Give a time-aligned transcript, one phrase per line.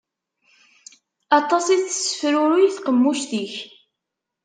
[1.39, 3.53] Aṭas i tessefruruy tqemmuct-ik.